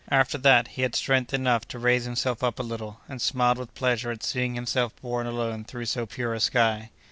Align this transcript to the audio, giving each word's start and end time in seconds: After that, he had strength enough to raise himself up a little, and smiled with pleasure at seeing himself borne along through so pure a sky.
After 0.09 0.39
that, 0.39 0.69
he 0.69 0.81
had 0.81 0.95
strength 0.95 1.31
enough 1.31 1.67
to 1.67 1.77
raise 1.77 2.05
himself 2.05 2.43
up 2.43 2.57
a 2.57 2.63
little, 2.63 3.01
and 3.07 3.21
smiled 3.21 3.59
with 3.59 3.75
pleasure 3.75 4.09
at 4.09 4.23
seeing 4.23 4.55
himself 4.55 4.95
borne 4.99 5.27
along 5.27 5.65
through 5.65 5.85
so 5.85 6.07
pure 6.07 6.33
a 6.33 6.39
sky. 6.39 6.89